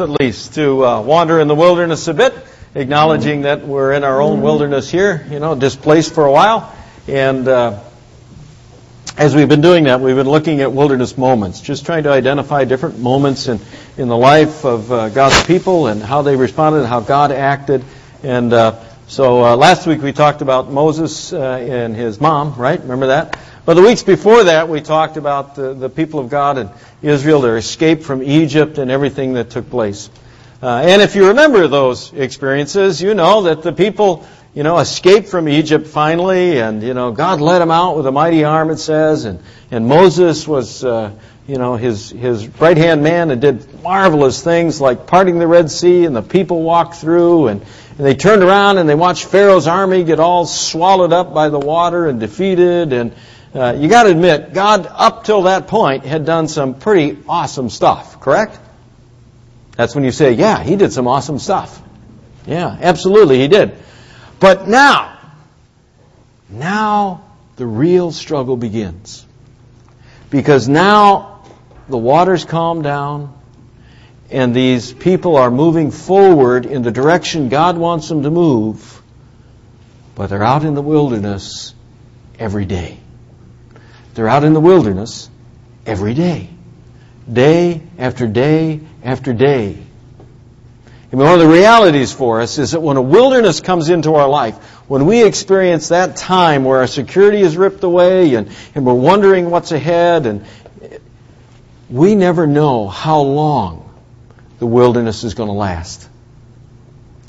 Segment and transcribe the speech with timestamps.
[0.00, 2.34] at least to uh, wander in the wilderness a bit,
[2.74, 6.74] acknowledging that we're in our own wilderness here, you know, displaced for a while.
[7.08, 7.82] And uh,
[9.16, 12.64] as we've been doing that, we've been looking at wilderness moments, just trying to identify
[12.64, 13.60] different moments in,
[13.96, 17.84] in the life of uh, God's people and how they responded, and how God acted.
[18.22, 22.80] And uh, so uh, last week we talked about Moses uh, and his mom, right?
[22.80, 23.38] Remember that?
[23.66, 26.70] But the weeks before that, we talked about the, the people of God and
[27.02, 30.08] Israel, their escape from Egypt, and everything that took place.
[30.62, 35.28] Uh, and if you remember those experiences, you know that the people, you know, escaped
[35.28, 38.76] from Egypt finally, and you know, God led them out with a mighty arm, it
[38.76, 39.40] says, and
[39.72, 41.10] and Moses was, uh,
[41.48, 45.72] you know, his his right hand man and did marvelous things like parting the Red
[45.72, 47.62] Sea, and the people walked through, and,
[47.98, 51.58] and they turned around and they watched Pharaoh's army get all swallowed up by the
[51.58, 53.12] water and defeated, and
[53.56, 57.70] uh, you got to admit, God up till that point had done some pretty awesome
[57.70, 58.58] stuff, correct?
[59.76, 61.80] That's when you say, yeah, he did some awesome stuff.
[62.46, 63.74] Yeah, absolutely, he did.
[64.40, 65.18] But now,
[66.50, 67.24] now
[67.56, 69.24] the real struggle begins.
[70.28, 71.42] Because now
[71.88, 73.32] the waters calm down
[74.30, 79.02] and these people are moving forward in the direction God wants them to move,
[80.14, 81.74] but they're out in the wilderness
[82.38, 82.98] every day.
[84.16, 85.28] They're out in the wilderness
[85.84, 86.48] every day.
[87.30, 89.76] Day after day after day.
[91.12, 94.26] And one of the realities for us is that when a wilderness comes into our
[94.26, 94.56] life,
[94.88, 99.50] when we experience that time where our security is ripped away and, and we're wondering
[99.50, 100.46] what's ahead, and
[101.90, 103.94] we never know how long
[104.60, 106.08] the wilderness is going to last.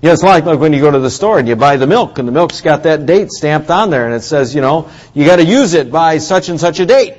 [0.01, 2.19] Yeah, it's like, like when you go to the store and you buy the milk,
[2.19, 5.25] and the milk's got that date stamped on there, and it says, you know, you
[5.25, 7.15] got to use it by such and such a date.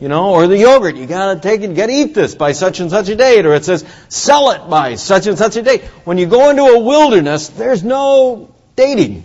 [0.00, 2.80] You know, or the yogurt, you gotta take it, you gotta eat this by such
[2.80, 5.82] and such a date, or it says sell it by such and such a date.
[6.04, 9.24] When you go into a wilderness, there's no dating.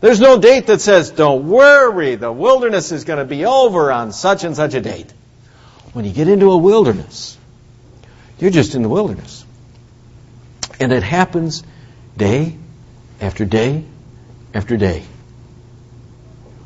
[0.00, 4.12] There's no date that says, don't worry, the wilderness is going to be over on
[4.12, 5.12] such and such a date.
[5.92, 7.38] When you get into a wilderness,
[8.38, 9.43] you're just in the wilderness.
[10.80, 11.62] And it happens
[12.16, 12.56] day
[13.20, 13.84] after day
[14.52, 15.04] after day.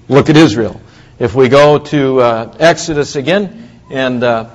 [0.09, 0.81] Look at Israel.
[1.19, 4.51] If we go to uh, Exodus again and uh,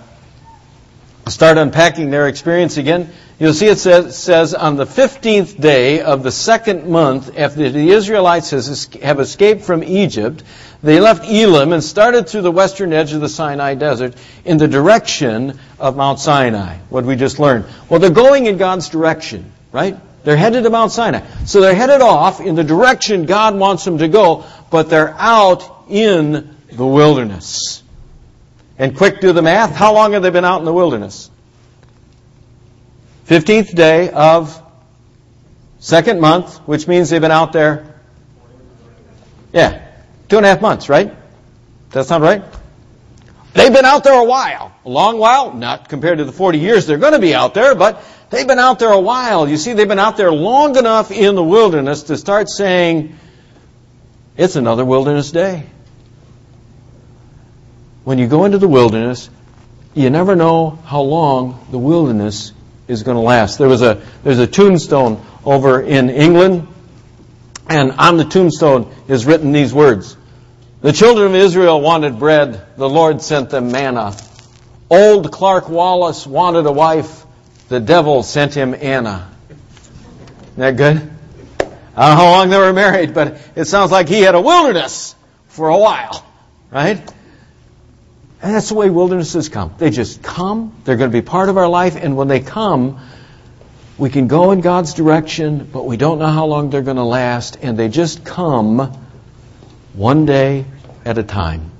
[1.28, 6.24] start unpacking their experience again, you'll see it says, says, on the 15th day of
[6.24, 10.44] the second month after the Israelites has, have escaped from Egypt,
[10.84, 14.68] they left Elim and started through the western edge of the Sinai desert in the
[14.68, 16.78] direction of Mount Sinai.
[16.90, 17.66] What we just learned.
[17.90, 19.98] Well, they're going in God's direction, right?
[20.24, 21.22] They're headed to Mount Sinai.
[21.46, 25.86] So they're headed off in the direction God wants them to go, but they're out
[25.90, 27.84] in the wilderness.
[28.78, 29.76] And quick do the math.
[29.76, 31.30] How long have they been out in the wilderness?
[33.28, 34.62] 15th day of
[35.80, 37.94] second month, which means they've been out there.
[39.52, 39.86] Yeah,
[40.30, 41.08] two and a half months, right?
[41.08, 42.44] Does that sound right?
[43.54, 44.74] They've been out there a while.
[44.84, 47.76] A long while, not compared to the 40 years they're going to be out there,
[47.76, 49.48] but they've been out there a while.
[49.48, 53.18] You see, they've been out there long enough in the wilderness to start saying,
[54.36, 55.66] it's another wilderness day.
[58.04, 59.30] When you go into the wilderness,
[59.94, 62.52] you never know how long the wilderness
[62.88, 63.58] is going to last.
[63.58, 66.68] There was a there's a tombstone over in England,
[67.70, 70.18] and on the tombstone is written these words:
[70.82, 74.16] "The children of Israel wanted bread; the Lord sent them manna.
[74.90, 77.26] Old Clark Wallace wanted a wife;
[77.70, 81.10] the devil sent him Anna." Isn't that good?
[81.96, 84.42] I don't know how long they were married, but it sounds like he had a
[84.42, 85.16] wilderness
[85.48, 86.26] for a while,
[86.72, 87.02] right?
[88.44, 89.74] And that's the way wildernesses come.
[89.78, 90.76] They just come.
[90.84, 91.96] They're going to be part of our life.
[91.96, 93.00] And when they come,
[93.98, 97.06] we can go in God's direction, but we don't know how long they're going to
[97.06, 97.58] last.
[97.62, 98.92] And they just come
[99.94, 100.66] one day
[101.06, 101.72] at a time.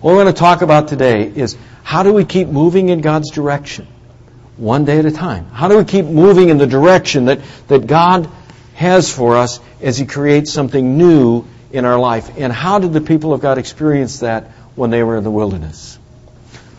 [0.00, 3.30] What we're going to talk about today is how do we keep moving in God's
[3.30, 3.86] direction?
[4.58, 5.46] One day at a time.
[5.46, 8.28] How do we keep moving in the direction that, that God
[8.74, 12.36] has for us as He creates something new in our life?
[12.36, 15.98] And how did the people of God experience that when they were in the wilderness.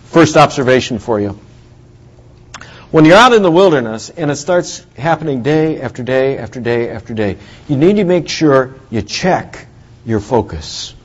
[0.06, 1.40] First observation for you.
[2.92, 6.90] When you're out in the wilderness and it starts happening day after day after day
[6.90, 7.38] after day,
[7.68, 9.68] you need to make sure you check
[10.06, 10.96] your focus.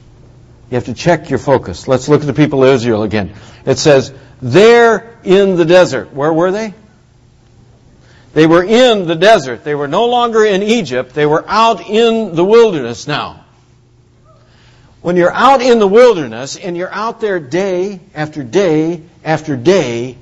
[0.71, 1.87] You have to check your focus.
[1.87, 3.35] Let's look at the people of Israel again.
[3.67, 6.15] It says, they're in the desert.
[6.15, 6.73] Where were they?
[8.33, 9.63] They were in the desert.
[9.63, 11.13] They were no longer in Egypt.
[11.13, 13.44] They were out in the wilderness now
[15.05, 20.17] when you're out in the wilderness and you're out there day after day after day,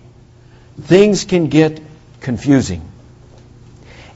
[0.81, 1.81] things can get
[2.19, 2.83] confusing.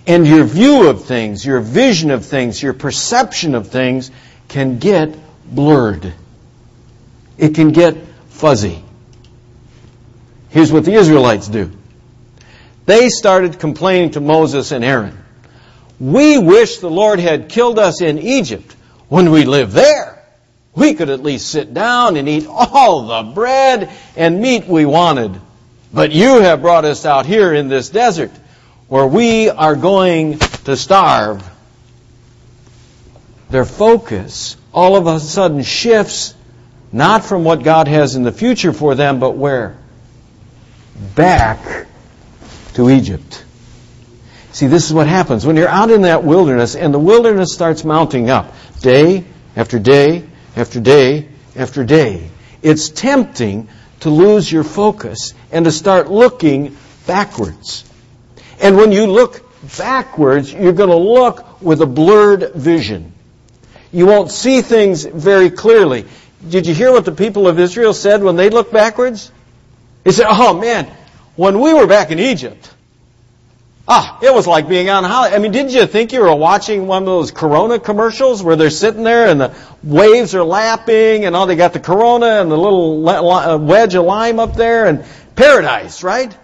[0.08, 4.10] And your view of things, your vision of things, your perception of things
[4.48, 6.12] can get blurred.
[7.38, 7.96] It can get
[8.30, 8.82] fuzzy.
[10.48, 11.70] Here's what the Israelites do.
[12.86, 15.16] They started complaining to Moses and Aaron.
[16.00, 18.74] We wish the Lord had killed us in Egypt
[19.08, 20.15] when we lived there.
[20.76, 25.40] We could at least sit down and eat all the bread and meat we wanted.
[25.93, 28.31] But you have brought us out here in this desert
[28.87, 31.50] where we are going to starve.
[33.49, 36.34] Their focus all of a sudden shifts
[36.93, 39.79] not from what God has in the future for them, but where?
[41.14, 41.87] Back
[42.75, 43.44] to Egypt.
[44.52, 47.82] See, this is what happens when you're out in that wilderness and the wilderness starts
[47.82, 49.25] mounting up day
[49.56, 50.25] after day
[50.56, 52.31] after day after day.
[52.62, 53.69] It's tempting
[54.00, 56.76] to lose your focus and to start looking
[57.06, 57.85] backwards.
[58.61, 59.43] And when you look
[59.79, 63.12] backwards, you're going to look with a blurred vision.
[63.93, 66.06] You won't see things very clearly.
[66.47, 69.31] Did you hear what the people of Israel said when they looked backwards?
[70.05, 70.91] They said, oh man,
[71.35, 72.73] when we were back in Egypt,
[73.88, 75.36] ah, it was like being on holiday.
[75.36, 78.70] I mean, didn't you think you were watching one of those Corona commercials where they're
[78.70, 82.56] sitting there and the waves are lapping and all they got the Corona and the
[82.56, 85.04] little uh, wedge of lime up there and
[85.34, 86.36] paradise, right?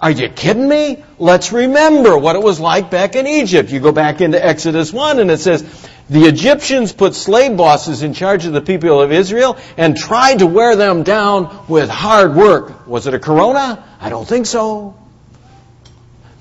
[0.00, 1.04] Are you kidding me?
[1.18, 3.70] Let's remember what it was like back in Egypt.
[3.70, 5.62] You go back into Exodus 1 and it says,
[6.10, 10.46] the Egyptians put slave bosses in charge of the people of Israel and tried to
[10.46, 12.88] wear them down with hard work.
[12.88, 13.82] Was it a corona?
[14.00, 14.96] I don't think so.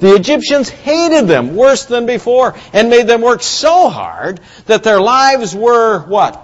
[0.02, 5.00] The Egyptians hated them worse than before and made them work so hard that their
[5.00, 6.44] lives were what?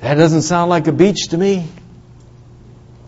[0.00, 1.66] That doesn't sound like a beach to me.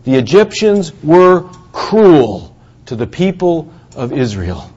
[0.05, 1.43] The Egyptians were
[1.73, 2.57] cruel
[2.87, 4.71] to the people of Israel.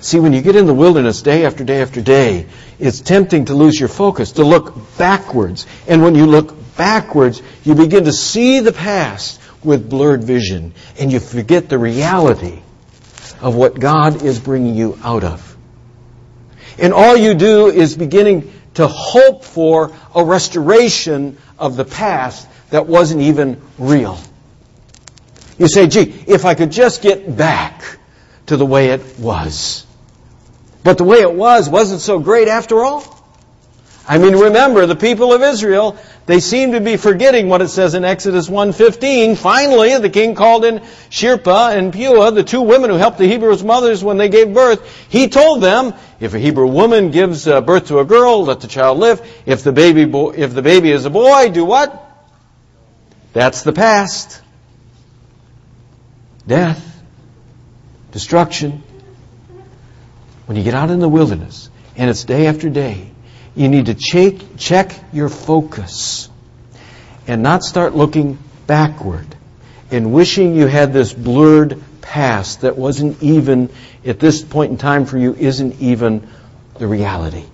[0.00, 2.44] See, when you get in the wilderness day after day after day,
[2.78, 5.66] it's tempting to lose your focus, to look backwards.
[5.88, 11.12] And when you look backwards, you begin to see the past with blurred vision, and
[11.12, 12.60] you forget the reality
[13.40, 15.56] of what God is bringing you out of.
[16.78, 22.86] And all you do is beginning to hope for a restoration of the past that
[22.86, 24.18] wasn't even real.
[25.58, 27.98] You say, gee, if I could just get back
[28.46, 29.86] to the way it was.
[30.82, 33.13] But the way it was wasn't so great after all.
[34.06, 35.96] I mean, remember, the people of Israel,
[36.26, 39.38] they seem to be forgetting what it says in Exodus 1.15.
[39.38, 43.64] Finally, the king called in Shiphrah and Puah, the two women who helped the Hebrews'
[43.64, 44.86] mothers when they gave birth.
[45.08, 48.66] He told them, if a Hebrew woman gives uh, birth to a girl, let the
[48.66, 49.26] child live.
[49.46, 52.00] If the baby, bo- if the baby is a boy, do what?
[53.32, 54.42] That's the past.
[56.46, 57.02] Death.
[58.12, 58.82] Destruction.
[60.44, 63.13] When you get out in the wilderness and it's day after day,
[63.54, 66.28] you need to check, check your focus
[67.26, 69.26] and not start looking backward
[69.90, 73.70] and wishing you had this blurred past that wasn't even,
[74.04, 76.26] at this point in time for you, isn't even
[76.78, 77.44] the reality.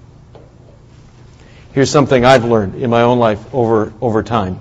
[1.73, 4.61] Here's something I've learned in my own life over, over time.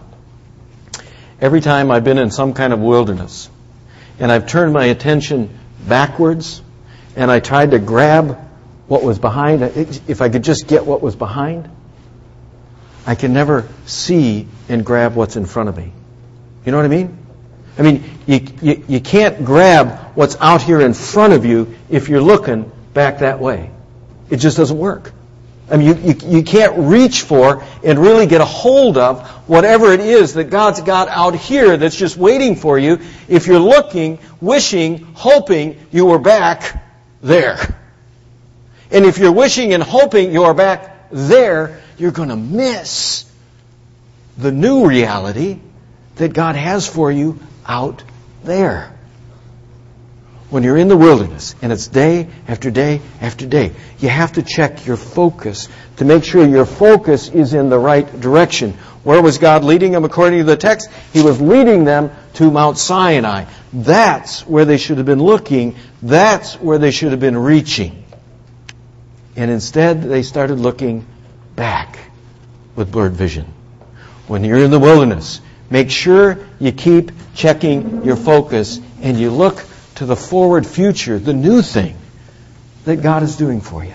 [1.41, 3.49] Every time I've been in some kind of wilderness
[4.19, 6.61] and I've turned my attention backwards,
[7.15, 8.37] and I tried to grab
[8.89, 9.61] what was behind.
[9.61, 11.69] If I could just get what was behind,
[13.05, 15.93] I can never see and grab what's in front of me.
[16.65, 17.17] You know what I mean?
[17.77, 22.09] I mean, you, you, you can't grab what's out here in front of you if
[22.09, 23.71] you're looking back that way.
[24.29, 25.13] It just doesn't work.
[25.71, 29.93] I mean, you, you, you can't reach for and really get a hold of whatever
[29.93, 34.17] it is that God's got out here that's just waiting for you if you're looking,
[34.41, 36.83] wishing, hoping you were back
[37.21, 37.78] there.
[38.91, 43.25] And if you're wishing and hoping you're back there, you're going to miss
[44.37, 45.59] the new reality
[46.15, 48.03] that God has for you out
[48.43, 48.95] there.
[50.49, 54.41] When you're in the wilderness and it's day after day after day, you have to
[54.41, 58.73] check your focus to make sure your focus is in the right direction.
[59.03, 60.89] Where was God leading them according to the text?
[61.13, 63.45] He was leading them to Mount Sinai.
[63.71, 65.75] That's where they should have been looking.
[66.01, 67.98] That's where they should have been reaching.
[69.35, 71.05] And instead, they started looking
[71.55, 71.99] back
[72.75, 73.45] with blurred vision.
[74.27, 79.63] When you're in the wilderness, make sure you keep checking your focus and you look
[79.95, 81.95] to the forward future, the new thing
[82.85, 83.93] that God is doing for you.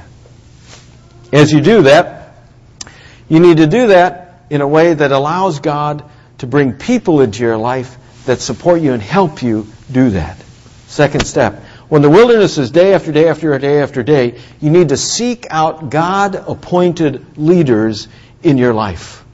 [1.32, 2.36] As you do that,
[3.28, 6.04] you need to do that in a way that allows God
[6.38, 10.36] to bring people into your life that support you and help you do that.
[10.86, 11.62] Second step.
[11.88, 15.46] When the wilderness is day after day after day after day, you need to seek
[15.50, 18.08] out God appointed leaders
[18.42, 19.24] in your life.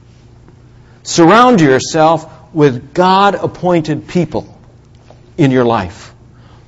[1.02, 4.58] Surround yourself with God appointed people
[5.38, 6.12] in your life.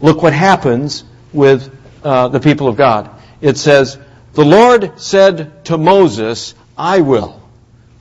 [0.01, 1.75] Look what happens with
[2.05, 3.11] uh, the people of God.
[3.41, 3.99] It says,
[4.35, 7.41] The Lord said to Moses, I will.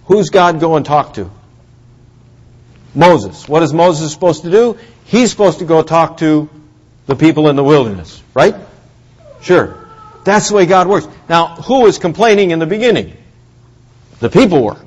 [0.06, 1.30] Who's God go and talk to?
[2.94, 3.48] Moses.
[3.48, 4.78] What is Moses supposed to do?
[5.06, 6.50] He's supposed to go talk to
[7.12, 8.56] the people in the wilderness, right?
[9.42, 9.78] Sure.
[10.24, 11.08] That's the way God works.
[11.28, 13.18] Now, who was complaining in the beginning?
[14.20, 14.78] The people were.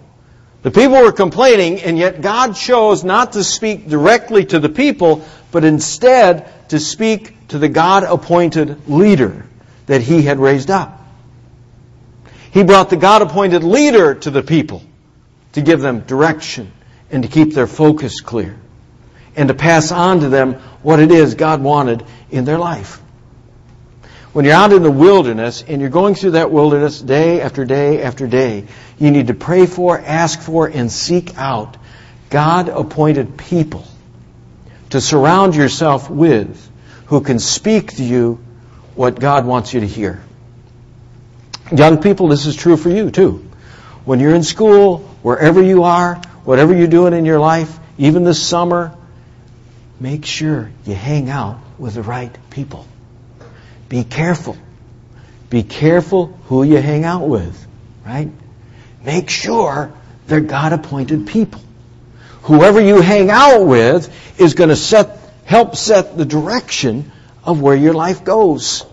[0.63, 5.23] The people were complaining, and yet God chose not to speak directly to the people,
[5.53, 9.45] but instead to speak to the God appointed leader
[9.85, 11.03] that he had raised up.
[12.53, 14.83] He brought the God appointed leader to the people
[15.53, 16.73] to give them direction
[17.11, 18.57] and to keep their focus clear
[19.37, 23.01] and to pass on to them what it is God wanted in their life.
[24.33, 28.03] When you're out in the wilderness and you're going through that wilderness day after day
[28.03, 28.67] after day,
[28.99, 31.77] you need to pray for, ask for, and seek out
[32.35, 33.87] God appointed people
[34.91, 36.69] to surround yourself with
[37.07, 38.45] who can speak to you
[38.97, 40.21] what God wants you to hear.
[41.71, 43.49] Young people, this is true for you too.
[44.05, 48.43] When you're in school, wherever you are, whatever you're doing in your life, even this
[48.43, 48.97] summer,
[50.05, 52.87] make sure you hang out with the right people.
[53.89, 54.55] Be careful.
[55.49, 57.67] Be careful who you hang out with,
[58.05, 58.31] right?
[59.03, 59.95] Make sure
[60.27, 61.63] they're God appointed people.
[62.43, 67.11] Whoever you hang out with is going to set, help set the direction
[67.43, 68.85] of where your life goes.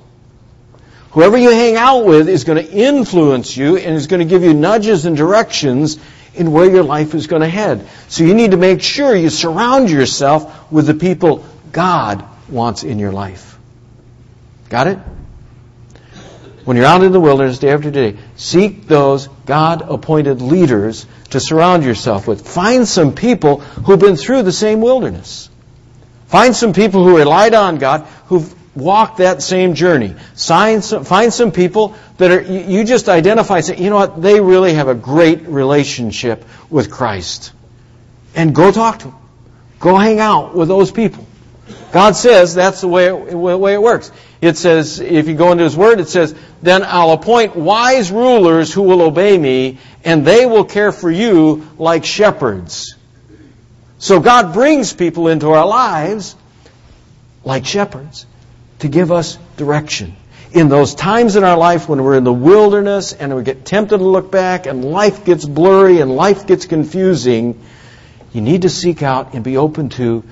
[1.12, 4.44] Whoever you hang out with is going to influence you and is going to give
[4.44, 5.98] you nudges and directions
[6.34, 7.88] in where your life is going to head.
[8.08, 13.00] So you need to make sure you surround yourself with the people God wants in
[13.00, 13.58] your life.
[14.70, 15.00] Got it?
[16.64, 21.40] When you're out in the wilderness day after day, seek those God appointed leaders to
[21.40, 22.48] surround yourself with.
[22.48, 25.50] Find some people who've been through the same wilderness.
[26.28, 30.16] Find some people who relied on God, who've walked that same journey.
[30.36, 34.40] Find some, find some people that are, you just identify, say, you know what, they
[34.40, 37.52] really have a great relationship with Christ.
[38.36, 39.18] And go talk to them.
[39.80, 41.26] Go hang out with those people.
[41.92, 44.12] God says that's the way it, the way it works.
[44.40, 48.74] It says, if you go into His Word, it says, Then I'll appoint wise rulers
[48.74, 52.96] who will obey me, and they will care for you like shepherds.
[54.00, 56.36] So God brings people into our lives
[57.44, 58.26] like shepherds
[58.82, 60.16] to give us direction.
[60.52, 63.98] In those times in our life when we're in the wilderness and we get tempted
[63.98, 67.64] to look back and life gets blurry and life gets confusing,
[68.34, 70.24] you need to seek out and be open to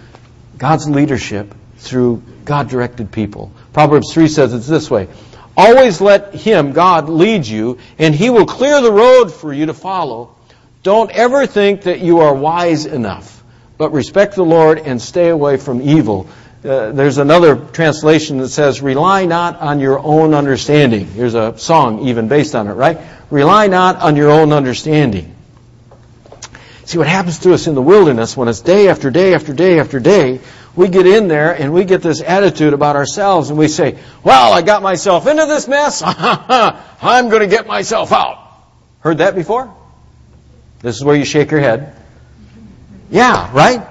[0.58, 3.52] God's leadership through God directed people.
[3.72, 5.08] Proverbs 3 says it's this way
[5.56, 9.74] Always let Him, God, lead you, and He will clear the road for you to
[9.74, 10.36] follow.
[10.84, 13.44] Don't ever think that you are wise enough,
[13.78, 16.28] but respect the Lord and stay away from evil.
[16.64, 21.10] Uh, there's another translation that says, Rely not on your own understanding.
[21.16, 23.00] There's a song even based on it, right?
[23.30, 25.36] Rely not on your own understanding.
[26.84, 29.80] See what happens to us in the wilderness when it's day after day after day
[29.80, 30.42] after day,
[30.76, 34.52] we get in there and we get this attitude about ourselves and we say, well,
[34.52, 36.02] I got myself into this mess.
[36.06, 38.40] I'm going to get myself out.
[39.02, 39.74] Heard that before?
[40.82, 41.96] This is where you shake your head.
[43.10, 43.82] Yeah, right?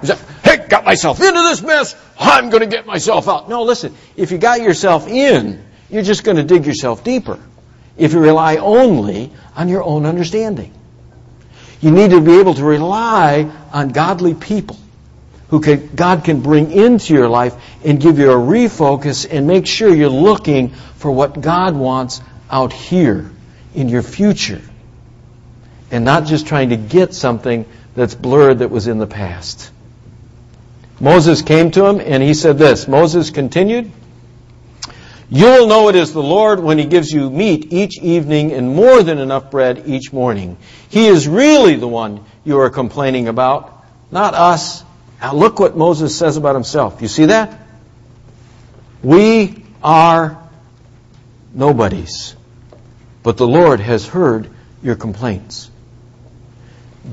[0.45, 1.97] Hey, got myself into this mess.
[2.19, 3.49] I'm going to get myself out.
[3.49, 3.95] No, listen.
[4.17, 7.39] If you got yourself in, you're just going to dig yourself deeper.
[7.97, 10.73] If you rely only on your own understanding.
[11.81, 14.77] You need to be able to rely on godly people
[15.49, 19.67] who can, God can bring into your life and give you a refocus and make
[19.67, 22.21] sure you're looking for what God wants
[22.51, 23.31] out here
[23.75, 24.61] in your future.
[25.91, 27.65] And not just trying to get something
[27.99, 29.73] that's blurred that was in the past.
[31.01, 32.87] Moses came to him and he said this.
[32.87, 33.91] Moses continued,
[35.29, 38.73] You will know it is the Lord when he gives you meat each evening and
[38.73, 40.59] more than enough bread each morning.
[40.89, 44.85] He is really the one you are complaining about, not us.
[45.21, 47.03] Now look what Moses says about himself.
[47.03, 47.59] You see that?
[49.03, 50.41] We are
[51.53, 52.37] nobodies,
[53.25, 54.51] but the Lord has heard
[54.85, 55.68] your complaints.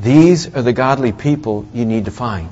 [0.01, 2.49] These are the godly people you need to find.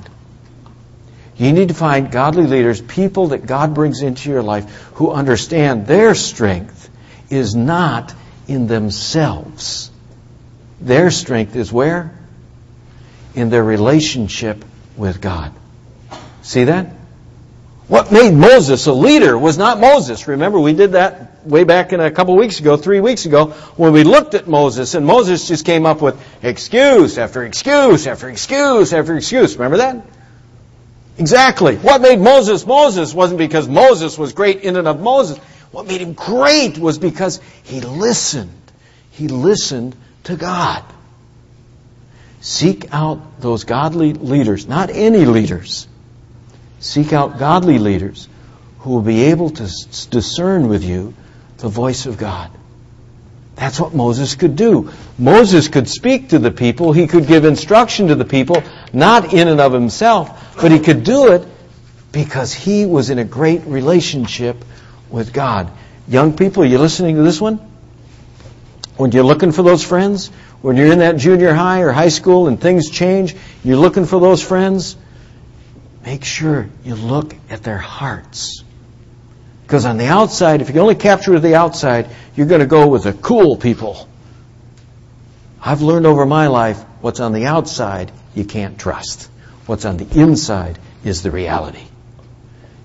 [1.36, 5.86] You need to find godly leaders, people that God brings into your life who understand
[5.86, 6.88] their strength
[7.28, 8.14] is not
[8.46, 9.90] in themselves.
[10.80, 12.16] Their strength is where?
[13.34, 14.64] In their relationship
[14.96, 15.52] with God.
[16.42, 16.94] See that?
[17.86, 20.26] What made Moses a leader was not Moses.
[20.26, 23.92] Remember, we did that way back in a couple weeks ago, three weeks ago, when
[23.92, 28.94] we looked at Moses, and Moses just came up with excuse after excuse after excuse
[28.94, 29.56] after excuse.
[29.56, 30.06] Remember that?
[31.18, 31.76] Exactly.
[31.76, 35.36] What made Moses Moses wasn't because Moses was great in and of Moses.
[35.70, 38.50] What made him great was because he listened.
[39.10, 40.82] He listened to God.
[42.40, 45.86] Seek out those godly leaders, not any leaders
[46.84, 48.28] Seek out godly leaders
[48.80, 49.64] who will be able to
[50.10, 51.14] discern with you
[51.56, 52.50] the voice of God.
[53.56, 54.92] That's what Moses could do.
[55.16, 58.62] Moses could speak to the people, he could give instruction to the people,
[58.92, 61.48] not in and of himself, but he could do it
[62.12, 64.62] because he was in a great relationship
[65.08, 65.70] with God.
[66.06, 67.56] Young people, are you listening to this one?
[68.98, 70.28] When you're looking for those friends,
[70.60, 74.20] when you're in that junior high or high school and things change, you're looking for
[74.20, 74.96] those friends,
[76.04, 78.62] make sure you look at their hearts.
[79.62, 83.04] Because on the outside, if you only capture the outside, you're going to go with
[83.04, 84.08] the cool people.
[85.60, 89.30] I've learned over my life what's on the outside you can't trust.
[89.66, 91.86] What's on the inside is the reality.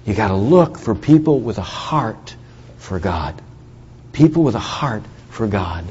[0.06, 2.36] You got to look for people with a heart
[2.78, 3.42] for God.
[4.14, 5.84] People with a heart for God.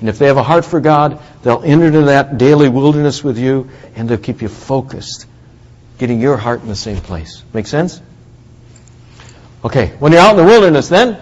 [0.00, 3.38] And if they have a heart for God, they'll enter into that daily wilderness with
[3.38, 5.26] you and they'll keep you focused
[5.98, 7.42] getting your heart in the same place.
[7.52, 8.00] Make sense?
[9.64, 11.18] Okay, when you're out in the wilderness, then,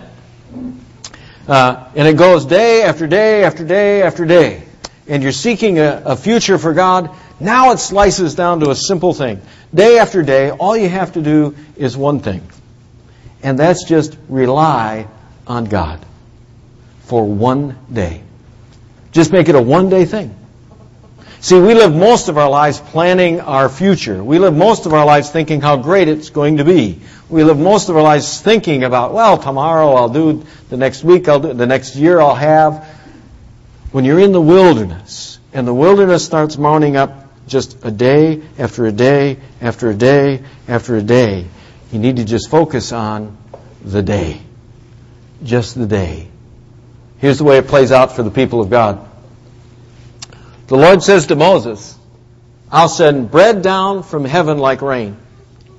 [1.48, 4.64] uh, and it goes day after day after day after day,
[5.06, 9.14] and you're seeking a, a future for God, now it slices down to a simple
[9.14, 9.40] thing.
[9.72, 12.46] Day after day, all you have to do is one thing,
[13.42, 15.06] and that's just rely
[15.46, 16.04] on God
[17.02, 18.22] for one day.
[19.12, 20.34] Just make it a one day thing.
[21.44, 24.24] See, we live most of our lives planning our future.
[24.24, 27.00] We live most of our lives thinking how great it's going to be.
[27.28, 31.28] We live most of our lives thinking about, well, tomorrow I'll do, the next week
[31.28, 32.88] I'll do, the next year I'll have.
[33.92, 38.86] When you're in the wilderness, and the wilderness starts mounting up just a day after
[38.86, 41.46] a day after a day after a day,
[41.92, 43.36] you need to just focus on
[43.84, 44.40] the day.
[45.42, 46.26] Just the day.
[47.18, 49.10] Here's the way it plays out for the people of God.
[50.66, 51.96] The Lord says to Moses,
[52.70, 55.16] I'll send bread down from heaven like rain.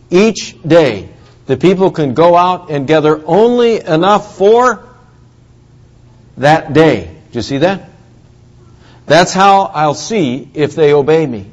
[0.09, 1.09] Each day,
[1.45, 4.87] the people can go out and gather only enough for
[6.37, 7.05] that day.
[7.31, 7.89] Do you see that?
[9.05, 11.51] That's how I'll see if they obey me.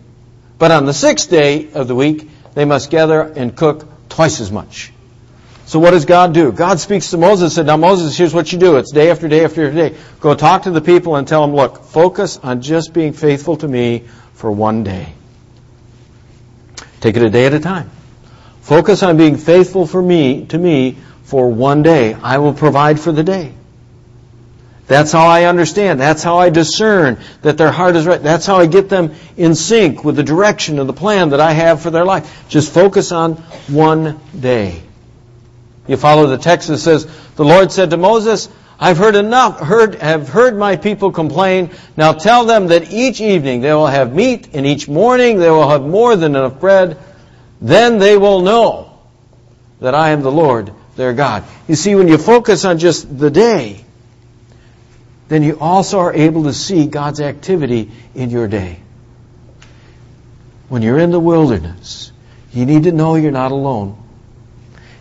[0.59, 4.53] But on the sixth day of the week, they must gather and cook twice as
[4.53, 4.93] much.
[5.73, 6.53] So what does God do?
[6.53, 8.77] God speaks to Moses and said, Now Moses, here's what you do.
[8.77, 9.97] It's day after day after day.
[10.21, 13.67] Go talk to the people and tell them, look, focus on just being faithful to
[13.67, 14.05] me
[14.35, 15.15] for one day.
[17.01, 17.89] Take it a day at a time.
[18.61, 22.13] Focus on being faithful for me to me for one day.
[22.13, 23.55] I will provide for the day.
[24.89, 25.99] That's how I understand.
[25.99, 28.23] That's how I discern that their heart is right.
[28.23, 31.53] That's how I get them in sync with the direction of the plan that I
[31.53, 32.45] have for their life.
[32.51, 33.37] Just focus on
[33.69, 34.83] one day.
[35.87, 39.97] You follow the text that says, The Lord said to Moses, I've heard enough, heard,
[39.97, 41.71] have heard my people complain.
[41.97, 45.69] Now tell them that each evening they will have meat, and each morning they will
[45.69, 46.99] have more than enough bread.
[47.61, 48.99] Then they will know
[49.81, 51.45] that I am the Lord their God.
[51.69, 53.85] You see, when you focus on just the day,
[55.29, 58.81] then you also are able to see God's activity in your day.
[60.69, 62.13] When you're in the wilderness,
[62.53, 64.02] you need to know you're not alone.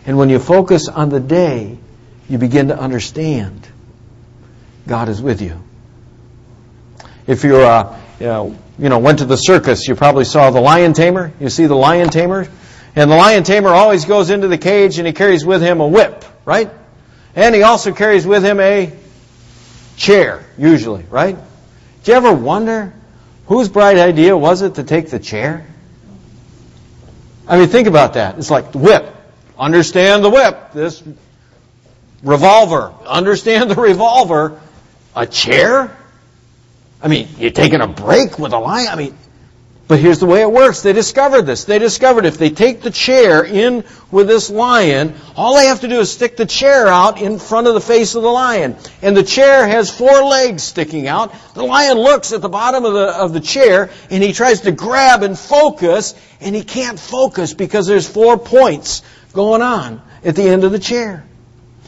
[0.06, 1.78] And when you focus on the day,
[2.28, 3.66] you begin to understand
[4.86, 5.62] God is with you.
[7.26, 10.60] If you're, uh, you, know, you know, went to the circus, you probably saw the
[10.60, 11.32] lion tamer.
[11.38, 12.48] You see the lion tamer?
[12.96, 15.86] And the lion tamer always goes into the cage and he carries with him a
[15.86, 16.70] whip, right?
[17.34, 18.92] And he also carries with him a
[19.96, 21.36] chair, usually, right?
[22.04, 22.92] Do you ever wonder
[23.46, 25.66] whose bright idea was it to take the chair?
[27.46, 28.38] I mean, think about that.
[28.38, 29.14] It's like the whip.
[29.62, 30.72] Understand the whip.
[30.72, 31.00] This
[32.24, 32.92] revolver.
[33.06, 34.60] Understand the revolver.
[35.14, 35.96] A chair?
[37.00, 38.88] I mean, you're taking a break with a lion?
[38.88, 39.16] I mean,
[39.86, 40.82] but here's the way it works.
[40.82, 41.64] They discovered this.
[41.64, 45.88] They discovered if they take the chair in with this lion, all they have to
[45.88, 48.74] do is stick the chair out in front of the face of the lion.
[49.00, 51.32] And the chair has four legs sticking out.
[51.54, 54.72] The lion looks at the bottom of the, of the chair and he tries to
[54.72, 60.48] grab and focus and he can't focus because there's four points going on at the
[60.48, 61.24] end of the chair.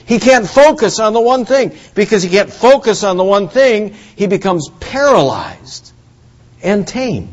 [0.06, 1.76] He can't focus on the one thing.
[1.94, 5.92] Because he can't focus on the one thing, he becomes paralyzed
[6.62, 7.28] and tame.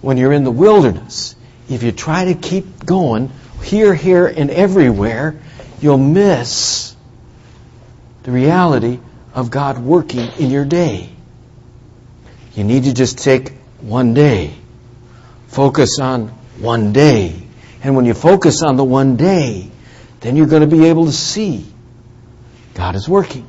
[0.00, 1.36] When you're in the wilderness,
[1.68, 3.30] if you try to keep going
[3.62, 5.38] here, here, and everywhere,
[5.80, 6.96] you'll miss
[8.22, 8.98] the reality
[9.34, 11.10] of God working in your day.
[12.54, 14.54] You need to just take one day.
[15.48, 17.46] Focus on one day.
[17.82, 19.70] And when you focus on the one day,
[20.20, 21.66] then you're going to be able to see
[22.74, 23.48] God is working.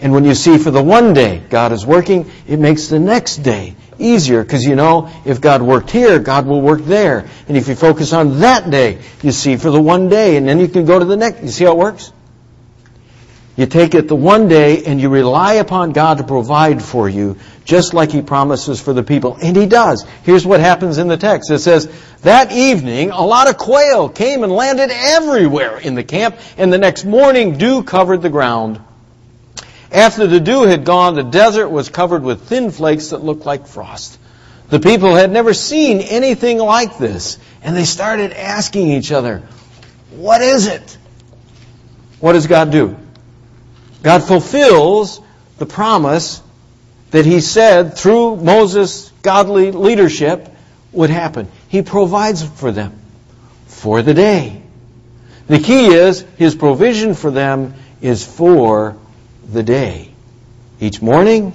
[0.00, 3.38] And when you see for the one day God is working, it makes the next
[3.38, 7.28] day easier because you know if God worked here, God will work there.
[7.48, 10.60] And if you focus on that day, you see for the one day, and then
[10.60, 11.42] you can go to the next.
[11.42, 12.12] You see how it works?
[13.58, 17.38] You take it the one day and you rely upon God to provide for you,
[17.64, 19.36] just like He promises for the people.
[19.42, 20.06] And He does.
[20.22, 21.50] Here's what happens in the text.
[21.50, 21.90] It says,
[22.22, 26.78] That evening, a lot of quail came and landed everywhere in the camp, and the
[26.78, 28.80] next morning dew covered the ground.
[29.90, 33.66] After the dew had gone, the desert was covered with thin flakes that looked like
[33.66, 34.20] frost.
[34.68, 39.42] The people had never seen anything like this, and they started asking each other,
[40.12, 40.96] What is it?
[42.20, 42.96] What does God do?
[44.02, 45.20] God fulfills
[45.58, 46.42] the promise
[47.10, 50.48] that he said through Moses' godly leadership
[50.92, 51.48] would happen.
[51.68, 52.98] He provides for them
[53.66, 54.62] for the day.
[55.46, 58.96] The key is his provision for them is for
[59.50, 60.12] the day.
[60.80, 61.52] Each morning,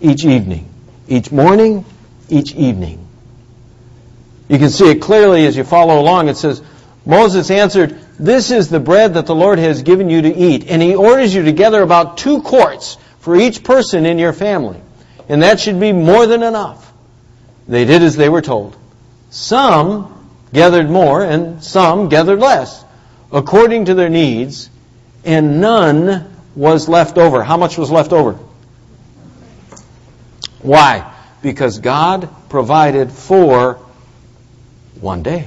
[0.00, 0.68] each evening.
[1.08, 1.84] Each morning,
[2.28, 3.06] each evening.
[4.48, 6.28] You can see it clearly as you follow along.
[6.28, 6.62] It says,
[7.04, 10.68] Moses answered, This is the bread that the Lord has given you to eat.
[10.68, 14.80] And he orders you to gather about two quarts for each person in your family.
[15.28, 16.92] And that should be more than enough.
[17.66, 18.76] They did as they were told.
[19.30, 22.84] Some gathered more and some gathered less,
[23.32, 24.68] according to their needs,
[25.24, 27.42] and none was left over.
[27.42, 28.38] How much was left over?
[30.60, 31.12] Why?
[31.40, 33.78] Because God provided for
[35.00, 35.46] one day.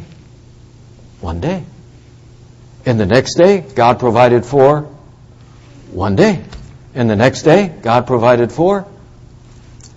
[1.22, 1.64] One day.
[2.86, 4.82] And the next day, God provided for
[5.92, 6.44] one day.
[6.94, 8.82] And the next day, God provided for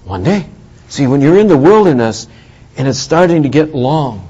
[0.04, 0.46] one day.
[0.88, 2.26] See, when you're in the wilderness
[2.76, 4.26] and it's starting to get long,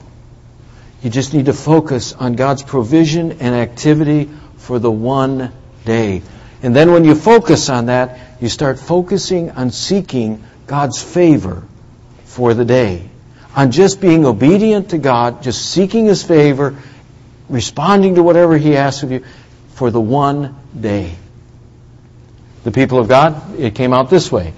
[1.03, 5.53] you just need to focus on God's provision and activity for the one
[5.85, 6.22] day.
[6.62, 11.62] And then when you focus on that, you start focusing on seeking God's favor
[12.24, 13.09] for the day.
[13.56, 16.76] On just being obedient to God, just seeking His favor,
[17.48, 19.24] responding to whatever He asks of you
[19.74, 21.14] for the one day.
[22.64, 24.52] The people of God, it came out this way.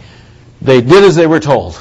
[0.63, 1.79] They did as they were told.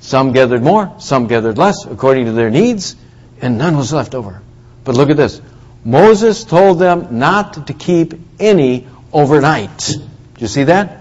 [0.00, 2.96] Some gathered more, some gathered less, according to their needs,
[3.40, 4.40] and none was left over.
[4.84, 5.40] But look at this.
[5.84, 9.78] Moses told them not to keep any overnight.
[9.88, 10.00] Do
[10.38, 11.00] you see that?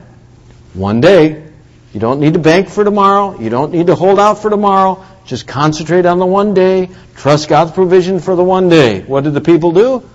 [0.73, 1.46] One day.
[1.93, 3.39] You don't need to bank for tomorrow.
[3.39, 5.06] You don't need to hold out for tomorrow.
[5.26, 6.89] Just concentrate on the one day.
[7.15, 9.02] Trust God's provision for the one day.
[9.02, 10.08] What did the people do?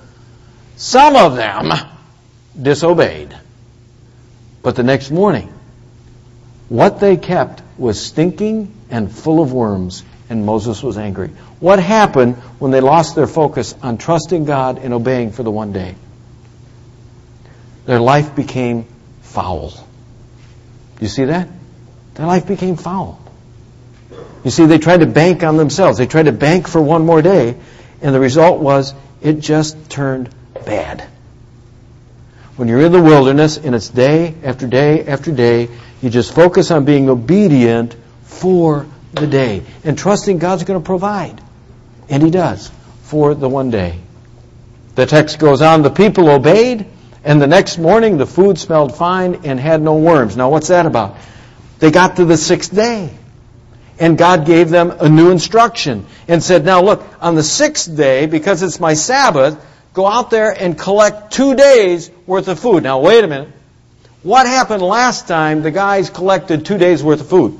[0.76, 1.70] Some of them
[2.60, 3.36] disobeyed.
[4.62, 5.52] But the next morning,
[6.68, 11.28] what they kept was stinking and full of worms, and Moses was angry.
[11.60, 15.72] What happened when they lost their focus on trusting God and obeying for the one
[15.72, 15.94] day?
[17.86, 18.86] Their life became
[19.22, 19.72] foul.
[21.00, 21.48] You see that?
[22.22, 23.20] Their life became foul.
[24.44, 25.98] You see, they tried to bank on themselves.
[25.98, 27.56] They tried to bank for one more day,
[28.00, 30.28] and the result was it just turned
[30.64, 31.00] bad.
[32.54, 35.68] When you're in the wilderness and it's day after day after day,
[36.00, 41.42] you just focus on being obedient for the day and trusting God's going to provide.
[42.08, 42.70] And He does
[43.02, 43.98] for the one day.
[44.94, 46.86] The text goes on, the people obeyed,
[47.24, 50.36] and the next morning the food smelled fine and had no worms.
[50.36, 51.16] Now, what's that about?
[51.82, 53.10] They got to the sixth day.
[53.98, 58.26] And God gave them a new instruction and said, Now look, on the sixth day,
[58.26, 59.60] because it's my Sabbath,
[59.92, 62.84] go out there and collect two days worth of food.
[62.84, 63.48] Now, wait a minute.
[64.22, 67.58] What happened last time the guys collected two days worth of food?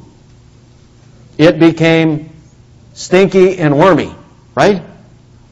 [1.36, 2.30] It became
[2.94, 4.14] stinky and wormy,
[4.54, 4.84] right?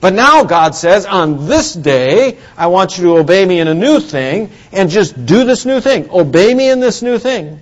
[0.00, 3.74] But now God says, on this day, I want you to obey me in a
[3.74, 6.08] new thing and just do this new thing.
[6.10, 7.60] Obey me in this new thing.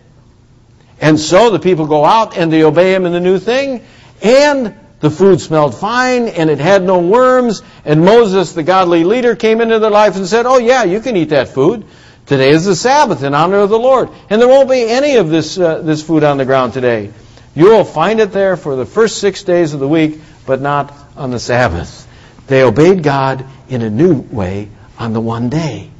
[1.00, 3.84] And so the people go out and they obey him in the new thing
[4.22, 9.36] and the food smelled fine and it had no worms and Moses, the godly leader,
[9.36, 11.84] came into their life and said, oh yeah, you can eat that food.
[12.26, 14.10] Today is the Sabbath in honor of the Lord.
[14.28, 17.10] And there won't be any of this, uh, this food on the ground today.
[17.54, 20.94] You will find it there for the first six days of the week, but not
[21.16, 22.06] on the Sabbath.
[22.46, 25.90] They obeyed God in a new way on the one day.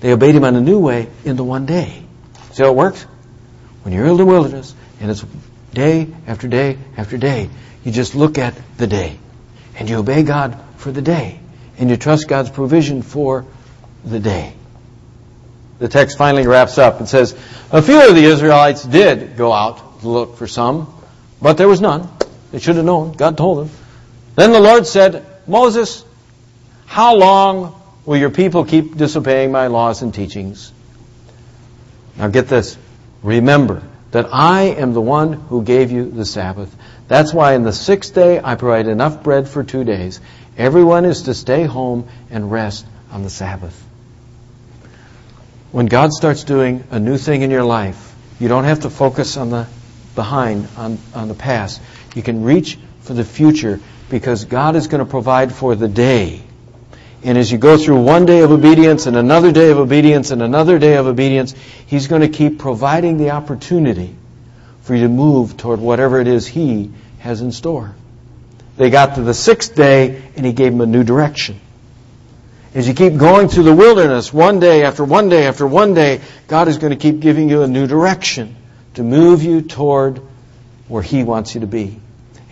[0.00, 2.04] They obeyed Him on a new way in the one day.
[2.58, 3.04] See how it works?
[3.84, 5.24] When you're in the wilderness and it's
[5.72, 7.50] day after day after day.
[7.84, 9.16] You just look at the day.
[9.76, 11.38] And you obey God for the day.
[11.78, 13.44] And you trust God's provision for
[14.04, 14.54] the day.
[15.78, 17.38] The text finally wraps up and says,
[17.70, 20.92] A few of the Israelites did go out to look for some,
[21.40, 22.08] but there was none.
[22.50, 23.12] They should have known.
[23.12, 23.76] God told them.
[24.34, 26.04] Then the Lord said, Moses,
[26.86, 30.72] how long will your people keep disobeying my laws and teachings?
[32.18, 32.76] Now get this.
[33.22, 36.74] Remember that I am the one who gave you the Sabbath.
[37.06, 40.20] That's why in the sixth day I provide enough bread for two days.
[40.56, 43.84] Everyone is to stay home and rest on the Sabbath.
[45.70, 49.36] When God starts doing a new thing in your life, you don't have to focus
[49.36, 49.66] on the
[50.14, 51.80] behind, on, on the past.
[52.14, 53.78] You can reach for the future
[54.10, 56.42] because God is going to provide for the day.
[57.22, 60.40] And as you go through one day of obedience and another day of obedience and
[60.40, 61.54] another day of obedience,
[61.86, 64.14] He's going to keep providing the opportunity
[64.82, 67.94] for you to move toward whatever it is He has in store.
[68.76, 71.60] They got to the sixth day and He gave them a new direction.
[72.74, 76.20] As you keep going through the wilderness, one day after one day after one day,
[76.46, 78.54] God is going to keep giving you a new direction
[78.94, 80.20] to move you toward
[80.86, 81.98] where He wants you to be.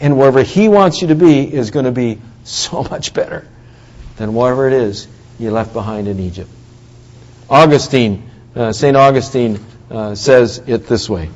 [0.01, 3.47] And wherever He wants you to be is going to be so much better
[4.17, 6.51] than whatever it is you left behind in Egypt.
[7.49, 8.97] Augustine, uh, St.
[8.97, 11.31] Augustine uh, says it this way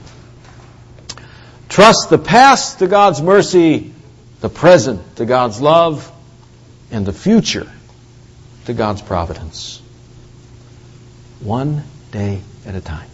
[1.68, 3.92] Trust the past to God's mercy,
[4.40, 6.10] the present to God's love,
[6.90, 7.70] and the future
[8.64, 9.80] to God's providence.
[11.40, 13.08] One day at a time.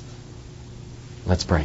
[1.27, 1.65] Let's pray.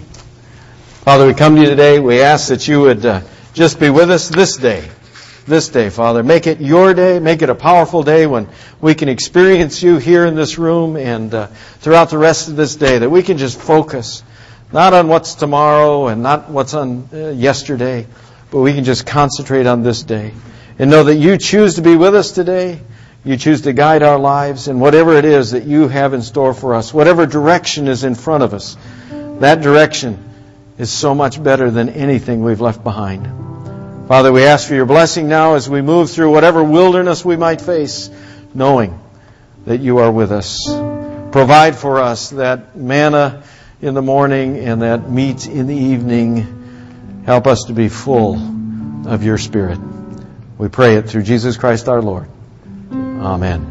[1.03, 1.99] Father, we come to you today.
[1.99, 3.21] We ask that you would uh,
[3.53, 4.89] just be with us this day
[5.51, 6.23] this day, Father.
[6.23, 7.19] Make it your day.
[7.19, 8.47] Make it a powerful day when
[8.79, 11.47] we can experience you here in this room and uh,
[11.81, 12.97] throughout the rest of this day.
[12.97, 14.23] That we can just focus
[14.71, 18.07] not on what's tomorrow and not what's on uh, yesterday,
[18.49, 20.33] but we can just concentrate on this day
[20.79, 22.79] and know that you choose to be with us today.
[23.25, 26.53] You choose to guide our lives in whatever it is that you have in store
[26.53, 28.77] for us, whatever direction is in front of us.
[29.41, 30.17] That direction
[30.77, 33.50] is so much better than anything we've left behind.
[34.11, 37.61] Father, we ask for your blessing now as we move through whatever wilderness we might
[37.61, 38.09] face,
[38.53, 38.99] knowing
[39.63, 40.67] that you are with us.
[41.31, 43.41] Provide for us that manna
[43.81, 47.23] in the morning and that meat in the evening.
[47.25, 48.35] Help us to be full
[49.07, 49.79] of your Spirit.
[50.57, 52.27] We pray it through Jesus Christ our Lord.
[52.91, 53.70] Amen.